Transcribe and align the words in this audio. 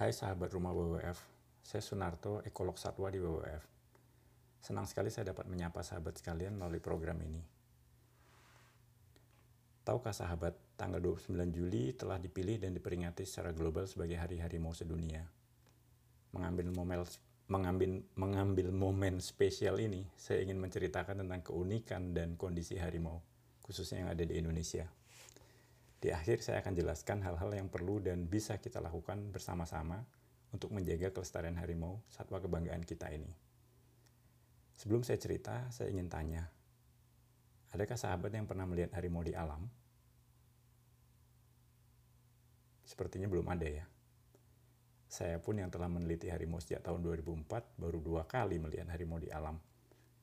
Hai 0.00 0.16
sahabat 0.16 0.48
rumah 0.56 0.72
WWF, 0.72 1.20
saya 1.60 1.84
Sunarto, 1.84 2.40
ekolog 2.48 2.80
satwa 2.80 3.12
di 3.12 3.20
WWF. 3.20 3.60
Senang 4.64 4.88
sekali 4.88 5.12
saya 5.12 5.36
dapat 5.36 5.44
menyapa 5.44 5.84
sahabat 5.84 6.16
sekalian 6.16 6.56
melalui 6.56 6.80
program 6.80 7.20
ini. 7.20 7.44
Tahukah 9.84 10.16
sahabat, 10.16 10.56
tanggal 10.80 11.04
29 11.04 11.52
Juli 11.52 11.92
telah 11.92 12.16
dipilih 12.16 12.64
dan 12.64 12.72
diperingati 12.72 13.28
secara 13.28 13.52
global 13.52 13.84
sebagai 13.84 14.16
Hari 14.16 14.40
Harimau 14.40 14.72
Sedunia. 14.72 15.20
Mengambil 16.32 16.72
momen, 16.72 17.04
mengambil, 17.52 18.00
mengambil 18.16 18.72
momen 18.72 19.20
spesial 19.20 19.84
ini, 19.84 20.08
saya 20.16 20.40
ingin 20.40 20.64
menceritakan 20.64 21.28
tentang 21.28 21.44
keunikan 21.44 22.16
dan 22.16 22.40
kondisi 22.40 22.80
harimau, 22.80 23.20
khususnya 23.60 24.08
yang 24.08 24.16
ada 24.16 24.24
di 24.24 24.32
Indonesia. 24.40 24.88
Di 26.00 26.08
akhir 26.16 26.40
saya 26.40 26.64
akan 26.64 26.72
jelaskan 26.72 27.20
hal-hal 27.20 27.52
yang 27.52 27.68
perlu 27.68 28.00
dan 28.00 28.24
bisa 28.24 28.56
kita 28.56 28.80
lakukan 28.80 29.20
bersama-sama 29.36 30.00
untuk 30.48 30.72
menjaga 30.72 31.12
kelestarian 31.12 31.60
harimau 31.60 32.00
satwa 32.08 32.40
kebanggaan 32.40 32.80
kita 32.88 33.12
ini. 33.12 33.28
Sebelum 34.80 35.04
saya 35.04 35.20
cerita, 35.20 35.68
saya 35.68 35.92
ingin 35.92 36.08
tanya, 36.08 36.48
adakah 37.76 38.00
sahabat 38.00 38.32
yang 38.32 38.48
pernah 38.48 38.64
melihat 38.64 38.96
harimau 38.96 39.20
di 39.20 39.36
alam? 39.36 39.68
Sepertinya 42.88 43.28
belum 43.28 43.44
ada 43.52 43.68
ya. 43.68 43.84
Saya 45.04 45.36
pun 45.36 45.60
yang 45.60 45.68
telah 45.68 45.92
meneliti 45.92 46.32
harimau 46.32 46.64
sejak 46.64 46.80
tahun 46.80 47.04
2004 47.04 47.76
baru 47.76 48.00
dua 48.00 48.24
kali 48.24 48.56
melihat 48.56 48.88
harimau 48.88 49.20
di 49.20 49.28
alam. 49.28 49.60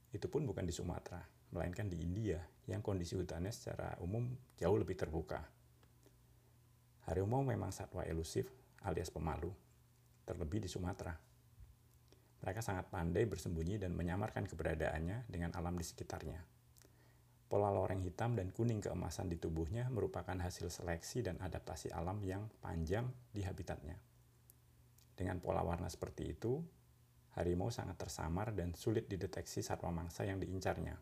Itu 0.10 0.26
pun 0.26 0.42
bukan 0.50 0.66
di 0.66 0.74
Sumatera, 0.74 1.22
melainkan 1.54 1.86
di 1.86 2.02
India 2.02 2.42
yang 2.66 2.82
kondisi 2.82 3.14
hutannya 3.14 3.54
secara 3.54 3.94
umum 4.02 4.26
jauh 4.58 4.74
lebih 4.82 4.98
terbuka 4.98 5.57
Harimau 7.08 7.40
memang 7.40 7.72
satwa 7.72 8.04
elusif 8.04 8.52
alias 8.84 9.08
pemalu, 9.08 9.48
terlebih 10.28 10.60
di 10.60 10.68
Sumatera. 10.68 11.16
Mereka 12.44 12.60
sangat 12.60 12.92
pandai 12.92 13.24
bersembunyi 13.24 13.80
dan 13.80 13.96
menyamarkan 13.96 14.44
keberadaannya 14.44 15.32
dengan 15.32 15.56
alam 15.56 15.80
di 15.80 15.88
sekitarnya. 15.88 16.44
Pola 17.48 17.72
loreng 17.72 18.04
hitam 18.04 18.36
dan 18.36 18.52
kuning 18.52 18.84
keemasan 18.84 19.32
di 19.32 19.40
tubuhnya 19.40 19.88
merupakan 19.88 20.36
hasil 20.36 20.68
seleksi 20.68 21.24
dan 21.24 21.40
adaptasi 21.40 21.96
alam 21.96 22.20
yang 22.28 22.52
panjang 22.60 23.08
di 23.32 23.40
habitatnya. 23.48 23.96
Dengan 25.16 25.40
pola 25.40 25.64
warna 25.64 25.88
seperti 25.88 26.28
itu, 26.28 26.60
harimau 27.40 27.72
sangat 27.72 28.04
tersamar 28.04 28.52
dan 28.52 28.76
sulit 28.76 29.08
dideteksi 29.08 29.64
satwa 29.64 29.96
mangsa 29.96 30.28
yang 30.28 30.44
diincarnya, 30.44 31.00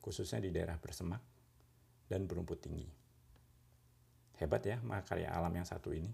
khususnya 0.00 0.40
di 0.40 0.48
daerah 0.48 0.80
bersemak 0.80 1.20
dan 2.08 2.24
berumput 2.24 2.64
tinggi. 2.64 3.05
Hebat 4.36 4.62
ya 4.68 4.76
karya 5.08 5.32
alam 5.32 5.52
yang 5.52 5.64
satu 5.64 5.96
ini. 5.96 6.12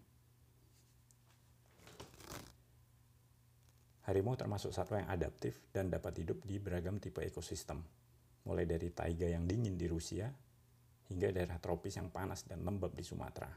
Harimau 4.02 4.34
termasuk 4.34 4.74
satwa 4.74 4.98
yang 4.98 5.10
adaptif 5.10 5.62
dan 5.70 5.86
dapat 5.86 6.22
hidup 6.22 6.42
di 6.42 6.58
beragam 6.58 6.98
tipe 6.98 7.22
ekosistem, 7.22 7.78
mulai 8.42 8.66
dari 8.66 8.90
taiga 8.90 9.30
yang 9.30 9.46
dingin 9.46 9.78
di 9.78 9.86
Rusia 9.86 10.26
hingga 11.06 11.30
daerah 11.30 11.58
tropis 11.62 11.98
yang 11.98 12.10
panas 12.10 12.42
dan 12.42 12.66
lembab 12.66 12.94
di 12.98 13.06
Sumatera. 13.06 13.50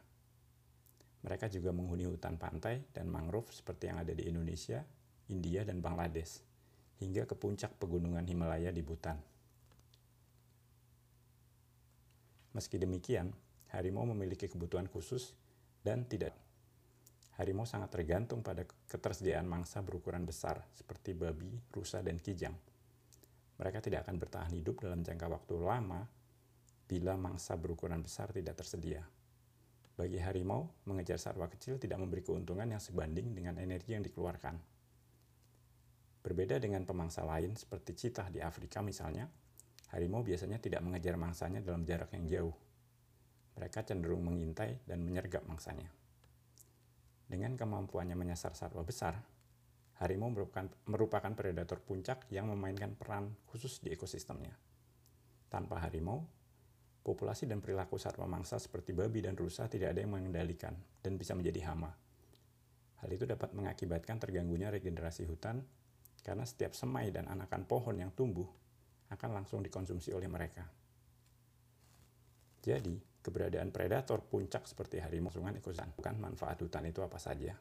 Mereka 1.26 1.50
juga 1.50 1.74
menghuni 1.74 2.06
hutan 2.06 2.38
pantai 2.38 2.86
dan 2.94 3.10
mangrove 3.10 3.50
seperti 3.50 3.90
yang 3.90 3.98
ada 4.06 4.14
di 4.14 4.30
Indonesia, 4.30 4.86
India, 5.34 5.66
dan 5.66 5.82
Bangladesh, 5.82 6.46
hingga 7.02 7.26
ke 7.26 7.34
puncak 7.34 7.74
pegunungan 7.82 8.22
Himalaya 8.30 8.70
di 8.70 8.86
Bhutan. 8.86 9.18
Meski 12.54 12.78
demikian, 12.78 13.34
harimau 13.76 14.08
memiliki 14.08 14.48
kebutuhan 14.48 14.88
khusus 14.88 15.36
dan 15.84 16.08
tidak. 16.08 16.32
Harimau 17.36 17.68
sangat 17.68 17.92
tergantung 17.92 18.40
pada 18.40 18.64
ketersediaan 18.88 19.44
mangsa 19.44 19.84
berukuran 19.84 20.24
besar 20.24 20.64
seperti 20.72 21.12
babi, 21.12 21.52
rusa, 21.76 22.00
dan 22.00 22.16
kijang. 22.16 22.56
Mereka 23.60 23.84
tidak 23.84 24.08
akan 24.08 24.16
bertahan 24.16 24.52
hidup 24.56 24.80
dalam 24.80 25.04
jangka 25.04 25.28
waktu 25.28 25.54
lama 25.60 26.08
bila 26.88 27.20
mangsa 27.20 27.60
berukuran 27.60 28.00
besar 28.00 28.32
tidak 28.32 28.56
tersedia. 28.56 29.04
Bagi 29.96 30.20
harimau, 30.20 30.72
mengejar 30.88 31.20
satwa 31.20 31.48
kecil 31.52 31.76
tidak 31.76 32.00
memberi 32.00 32.24
keuntungan 32.24 32.68
yang 32.68 32.84
sebanding 32.84 33.36
dengan 33.36 33.60
energi 33.60 33.96
yang 33.96 34.04
dikeluarkan. 34.04 34.56
Berbeda 36.24 36.60
dengan 36.60 36.84
pemangsa 36.88 37.24
lain 37.24 37.56
seperti 37.56 37.96
citah 37.96 38.28
di 38.32 38.40
Afrika 38.44 38.80
misalnya, 38.80 39.28
harimau 39.92 40.24
biasanya 40.24 40.60
tidak 40.60 40.84
mengejar 40.84 41.16
mangsanya 41.16 41.64
dalam 41.64 41.88
jarak 41.88 42.12
yang 42.16 42.28
jauh 42.28 42.56
mereka 43.56 43.88
cenderung 43.88 44.24
mengintai 44.28 44.84
dan 44.84 45.02
menyergap 45.02 45.48
mangsanya. 45.48 45.88
Dengan 47.26 47.58
kemampuannya 47.58 48.14
menyasar 48.14 48.54
satwa 48.54 48.86
besar, 48.86 49.18
harimau 49.98 50.30
merupakan, 50.30 50.70
merupakan 50.86 51.34
predator 51.34 51.82
puncak 51.82 52.28
yang 52.30 52.52
memainkan 52.52 52.94
peran 52.94 53.34
khusus 53.50 53.82
di 53.82 53.96
ekosistemnya. 53.96 54.54
Tanpa 55.50 55.82
harimau, 55.82 56.22
populasi 57.02 57.48
dan 57.48 57.64
perilaku 57.64 57.96
satwa 57.96 58.28
mangsa 58.28 58.60
seperti 58.60 58.92
babi 58.92 59.24
dan 59.24 59.40
rusa 59.40 59.72
tidak 59.72 59.96
ada 59.96 60.04
yang 60.04 60.14
mengendalikan 60.14 60.76
dan 61.00 61.16
bisa 61.16 61.34
menjadi 61.34 61.72
hama. 61.72 61.90
Hal 63.02 63.10
itu 63.10 63.24
dapat 63.24 63.56
mengakibatkan 63.56 64.20
terganggunya 64.20 64.70
regenerasi 64.70 65.26
hutan 65.26 65.64
karena 66.26 66.44
setiap 66.44 66.74
semai 66.74 67.14
dan 67.14 67.30
anakan 67.30 67.70
pohon 67.70 67.96
yang 68.02 68.10
tumbuh 68.12 68.50
akan 69.14 69.30
langsung 69.32 69.62
dikonsumsi 69.62 70.10
oleh 70.12 70.26
mereka. 70.26 70.66
Jadi, 72.66 72.98
keberadaan 73.26 73.74
predator 73.74 74.22
puncak 74.22 74.70
seperti 74.70 75.02
harimau 75.02 75.34
sungai 75.34 75.58
ekosistem 75.58 75.90
bukan 75.98 76.22
manfaat 76.22 76.62
hutan 76.62 76.86
itu 76.86 77.02
apa 77.02 77.18
saja. 77.18 77.58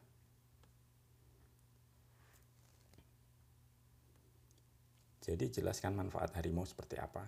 Jadi 5.25 5.49
jelaskan 5.49 5.97
manfaat 5.97 6.37
harimau 6.37 6.69
seperti 6.69 7.01
apa. 7.01 7.25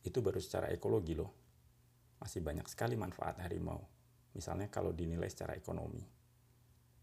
Itu 0.00 0.24
baru 0.24 0.40
secara 0.40 0.72
ekologi 0.72 1.12
loh. 1.12 1.28
Masih 2.16 2.40
banyak 2.40 2.64
sekali 2.64 2.96
manfaat 2.96 3.44
harimau. 3.44 3.84
Misalnya 4.32 4.72
kalau 4.72 4.96
dinilai 4.96 5.28
secara 5.28 5.52
ekonomi. 5.52 6.00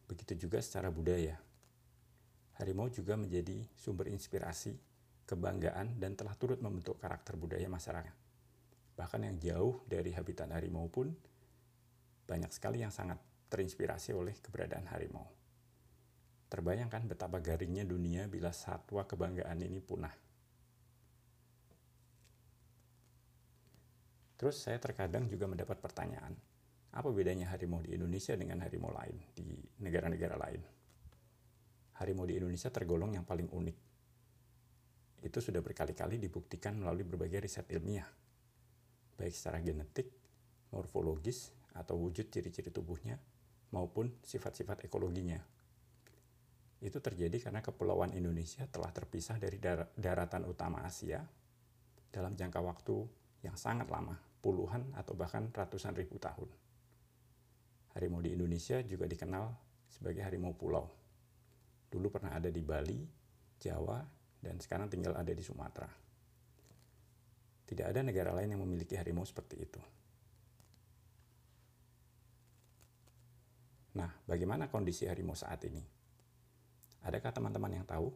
Begitu 0.10 0.50
juga 0.50 0.58
secara 0.58 0.90
budaya. 0.90 1.38
Harimau 2.58 2.90
juga 2.90 3.14
menjadi 3.14 3.62
sumber 3.78 4.10
inspirasi, 4.10 4.74
kebanggaan, 5.30 6.02
dan 6.02 6.18
telah 6.18 6.34
turut 6.34 6.58
membentuk 6.58 6.98
karakter 6.98 7.38
budaya 7.38 7.70
masyarakat 7.70 8.31
bahkan 9.02 9.26
yang 9.26 9.42
jauh 9.42 9.82
dari 9.90 10.14
habitat 10.14 10.46
harimau 10.54 10.86
pun 10.86 11.10
banyak 12.30 12.54
sekali 12.54 12.86
yang 12.86 12.94
sangat 12.94 13.18
terinspirasi 13.50 14.14
oleh 14.14 14.38
keberadaan 14.38 14.86
harimau. 14.94 15.26
Terbayangkan 16.54 17.10
betapa 17.10 17.42
garingnya 17.42 17.82
dunia 17.82 18.30
bila 18.30 18.54
satwa 18.54 19.02
kebanggaan 19.02 19.58
ini 19.58 19.82
punah. 19.82 20.14
Terus 24.38 24.62
saya 24.62 24.78
terkadang 24.78 25.26
juga 25.26 25.50
mendapat 25.50 25.82
pertanyaan, 25.82 26.38
apa 26.94 27.10
bedanya 27.10 27.50
harimau 27.50 27.82
di 27.82 27.98
Indonesia 27.98 28.38
dengan 28.38 28.62
harimau 28.62 28.94
lain 28.94 29.18
di 29.34 29.50
negara-negara 29.82 30.38
lain? 30.38 30.62
Harimau 31.98 32.30
di 32.30 32.38
Indonesia 32.38 32.70
tergolong 32.70 33.18
yang 33.18 33.26
paling 33.26 33.50
unik. 33.50 33.78
Itu 35.26 35.42
sudah 35.42 35.66
berkali-kali 35.66 36.22
dibuktikan 36.22 36.78
melalui 36.78 37.02
berbagai 37.02 37.50
riset 37.50 37.66
ilmiah 37.74 38.22
baik 39.22 39.38
secara 39.38 39.62
genetik, 39.62 40.10
morfologis, 40.74 41.54
atau 41.78 42.02
wujud 42.02 42.34
ciri-ciri 42.34 42.74
tubuhnya, 42.74 43.22
maupun 43.70 44.10
sifat-sifat 44.26 44.90
ekologinya. 44.90 45.38
Itu 46.82 46.98
terjadi 46.98 47.38
karena 47.38 47.62
Kepulauan 47.62 48.18
Indonesia 48.18 48.66
telah 48.66 48.90
terpisah 48.90 49.38
dari 49.38 49.62
dar 49.62 49.94
daratan 49.94 50.50
utama 50.50 50.82
Asia 50.82 51.22
dalam 52.10 52.34
jangka 52.34 52.58
waktu 52.66 53.06
yang 53.46 53.54
sangat 53.54 53.86
lama, 53.94 54.18
puluhan 54.42 54.90
atau 54.98 55.14
bahkan 55.14 55.54
ratusan 55.54 55.94
ribu 55.94 56.18
tahun. 56.18 56.50
Harimau 57.94 58.26
di 58.26 58.34
Indonesia 58.34 58.82
juga 58.82 59.06
dikenal 59.06 59.46
sebagai 59.86 60.26
harimau 60.26 60.58
pulau. 60.58 60.90
Dulu 61.92 62.08
pernah 62.10 62.34
ada 62.34 62.50
di 62.50 62.64
Bali, 62.64 63.04
Jawa, 63.62 64.02
dan 64.42 64.58
sekarang 64.58 64.90
tinggal 64.90 65.14
ada 65.14 65.30
di 65.30 65.44
Sumatera. 65.44 66.11
Tidak 67.72 67.88
ada 67.88 68.04
negara 68.04 68.36
lain 68.36 68.52
yang 68.52 68.68
memiliki 68.68 69.00
harimau 69.00 69.24
seperti 69.24 69.56
itu. 69.64 69.80
Nah, 73.96 74.12
bagaimana 74.28 74.68
kondisi 74.68 75.08
harimau 75.08 75.40
saat 75.40 75.64
ini? 75.64 75.80
Adakah 77.08 77.32
teman-teman 77.32 77.80
yang 77.80 77.88
tahu? 77.88 78.12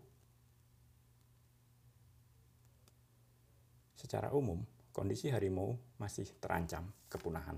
Secara 3.95 4.35
umum, 4.35 4.59
kondisi 4.91 5.31
harimau 5.31 5.79
masih 6.03 6.27
terancam 6.43 6.91
kepunahan 7.07 7.55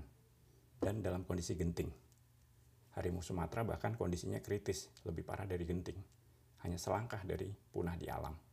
dan 0.78 1.02
dalam 1.02 1.26
kondisi 1.26 1.58
genting. 1.58 1.90
Harimau 2.94 3.26
Sumatera 3.26 3.66
bahkan 3.66 3.98
kondisinya 3.98 4.38
kritis, 4.38 4.86
lebih 5.02 5.26
parah 5.26 5.50
dari 5.50 5.66
genting, 5.66 5.98
hanya 6.62 6.78
selangkah 6.78 7.26
dari 7.26 7.50
punah 7.74 7.98
di 7.98 8.06
alam. 8.06 8.47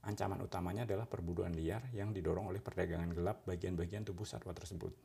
Ancaman 0.00 0.40
utamanya 0.40 0.88
adalah 0.88 1.04
perburuan 1.04 1.52
liar 1.52 1.92
yang 1.92 2.16
didorong 2.16 2.48
oleh 2.48 2.64
perdagangan 2.64 3.12
gelap 3.12 3.44
bagian-bagian 3.44 4.00
tubuh 4.08 4.24
satwa 4.24 4.56
tersebut. 4.56 4.96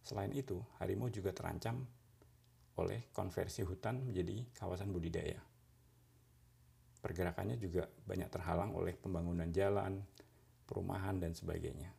Selain 0.00 0.32
itu, 0.32 0.56
harimau 0.80 1.12
juga 1.12 1.36
terancam 1.36 1.84
oleh 2.80 3.12
konversi 3.12 3.60
hutan 3.60 4.00
menjadi 4.08 4.48
kawasan 4.56 4.88
budidaya. 4.88 5.36
Pergerakannya 7.02 7.60
juga 7.60 7.84
banyak 8.08 8.30
terhalang 8.32 8.72
oleh 8.72 8.96
pembangunan 8.96 9.50
jalan, 9.52 10.00
perumahan, 10.64 11.20
dan 11.20 11.36
sebagainya. 11.36 11.92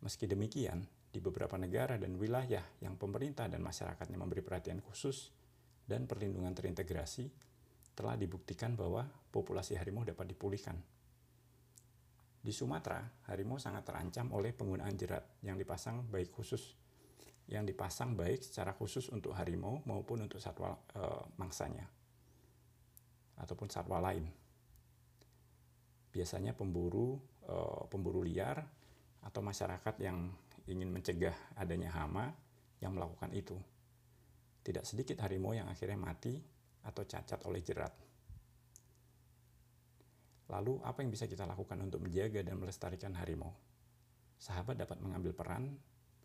Meski 0.00 0.30
demikian, 0.30 0.86
di 1.10 1.18
beberapa 1.18 1.58
negara 1.58 1.98
dan 1.98 2.14
wilayah 2.14 2.62
yang 2.78 2.94
pemerintah 2.94 3.50
dan 3.50 3.58
masyarakatnya 3.66 4.14
memberi 4.14 4.46
perhatian 4.46 4.78
khusus 4.78 5.34
dan 5.82 6.06
perlindungan 6.06 6.54
terintegrasi, 6.54 7.26
telah 7.94 8.16
dibuktikan 8.16 8.74
bahwa 8.78 9.06
populasi 9.30 9.76
harimau 9.76 10.06
dapat 10.06 10.30
dipulihkan. 10.32 10.76
Di 12.40 12.52
Sumatera, 12.56 13.04
harimau 13.28 13.60
sangat 13.60 13.84
terancam 13.84 14.32
oleh 14.32 14.56
penggunaan 14.56 14.96
jerat 14.96 15.44
yang 15.44 15.60
dipasang 15.60 16.08
baik 16.08 16.32
khusus 16.32 16.80
yang 17.50 17.66
dipasang 17.66 18.14
baik 18.14 18.46
secara 18.46 18.70
khusus 18.78 19.10
untuk 19.10 19.34
harimau 19.34 19.82
maupun 19.82 20.22
untuk 20.22 20.38
satwa 20.38 20.78
e, 20.94 21.02
mangsanya 21.34 21.82
ataupun 23.42 23.66
satwa 23.66 23.98
lain. 23.98 24.22
Biasanya 26.14 26.54
pemburu 26.54 27.18
e, 27.42 27.54
pemburu 27.90 28.22
liar 28.22 28.62
atau 29.26 29.42
masyarakat 29.42 29.98
yang 29.98 30.30
ingin 30.70 30.94
mencegah 30.94 31.34
adanya 31.58 31.90
hama 31.90 32.30
yang 32.78 32.94
melakukan 32.94 33.34
itu. 33.34 33.58
Tidak 34.62 34.86
sedikit 34.86 35.18
harimau 35.26 35.50
yang 35.50 35.66
akhirnya 35.66 35.98
mati 35.98 36.38
atau 36.84 37.02
cacat 37.04 37.40
oleh 37.46 37.60
jerat. 37.60 37.92
Lalu, 40.50 40.82
apa 40.82 40.98
yang 41.04 41.14
bisa 41.14 41.30
kita 41.30 41.46
lakukan 41.46 41.78
untuk 41.78 42.02
menjaga 42.02 42.42
dan 42.42 42.58
melestarikan 42.58 43.14
harimau? 43.14 43.54
Sahabat 44.40 44.74
dapat 44.74 44.98
mengambil 44.98 45.30
peran 45.30 45.70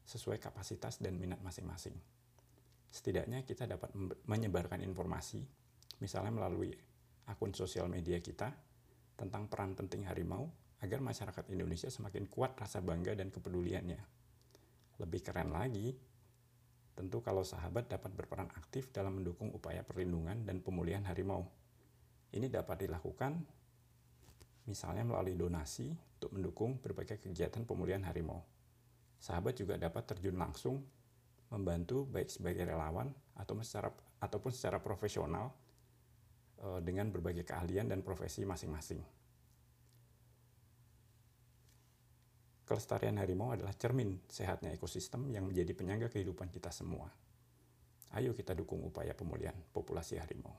sesuai 0.06 0.42
kapasitas 0.42 0.98
dan 0.98 1.18
minat 1.18 1.42
masing-masing. 1.46 1.94
Setidaknya 2.90 3.44
kita 3.44 3.68
dapat 3.68 3.92
menyebarkan 4.26 4.82
informasi, 4.82 5.44
misalnya 6.00 6.32
melalui 6.32 6.72
akun 7.28 7.52
sosial 7.52 7.92
media 7.92 8.18
kita, 8.24 8.50
tentang 9.16 9.48
peran 9.52 9.76
penting 9.76 10.08
harimau 10.08 10.48
agar 10.84 11.00
masyarakat 11.02 11.46
Indonesia 11.52 11.88
semakin 11.88 12.28
kuat 12.30 12.56
rasa 12.56 12.80
bangga 12.80 13.16
dan 13.18 13.32
kepeduliannya. 13.32 14.02
Lebih 15.02 15.22
keren 15.22 15.52
lagi, 15.52 15.92
tentu 16.96 17.20
kalau 17.20 17.44
sahabat 17.44 17.92
dapat 17.92 18.12
berperan 18.16 18.50
aktif 18.56 18.90
dalam 18.90 19.20
mendukung 19.20 19.52
upaya 19.52 19.84
perlindungan 19.84 20.48
dan 20.48 20.64
pemulihan 20.64 21.04
harimau. 21.04 21.46
Ini 22.32 22.48
dapat 22.48 22.88
dilakukan 22.88 23.38
misalnya 24.66 25.06
melalui 25.06 25.38
donasi 25.38 25.94
untuk 26.18 26.34
mendukung 26.34 26.82
berbagai 26.82 27.22
kegiatan 27.22 27.68
pemulihan 27.68 28.02
harimau 28.02 28.42
sahabat 29.26 29.58
juga 29.58 29.82
dapat 29.82 30.06
terjun 30.06 30.38
langsung 30.38 30.86
membantu 31.50 32.06
baik 32.10 32.30
sebagai 32.30 32.70
relawan 32.70 33.10
atau 33.38 33.58
secara 33.62 33.90
ataupun 34.22 34.52
secara 34.54 34.78
profesional 34.82 35.50
uh, 36.62 36.78
dengan 36.82 37.10
berbagai 37.10 37.46
keahlian 37.46 37.90
dan 37.90 38.02
profesi 38.02 38.46
masing-masing. 38.46 39.02
Kelestarian 42.66 43.22
harimau 43.22 43.54
adalah 43.54 43.78
cermin 43.78 44.26
sehatnya 44.26 44.74
ekosistem 44.74 45.30
yang 45.30 45.46
menjadi 45.46 45.78
penyangga 45.78 46.10
kehidupan 46.10 46.50
kita 46.50 46.74
semua. 46.74 47.14
Ayo 48.18 48.34
kita 48.34 48.58
dukung 48.58 48.82
upaya 48.82 49.14
pemulihan 49.14 49.54
populasi 49.70 50.18
harimau. 50.18 50.58